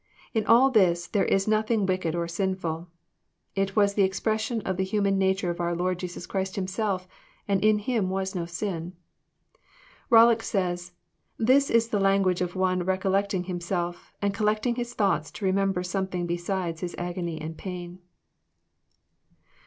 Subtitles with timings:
[0.33, 2.87] In all this there is nothing wicked or sinftil.
[3.55, 7.07] It was the expression of the human nature of our Lord Jesus Christ Himself,
[7.47, 8.93] and in Him was no sin.
[10.09, 15.29] Rollock says:'* This is the language of one recollecting him self, and collecting his thoughts
[15.33, 17.99] to remember something besides his agony and pain."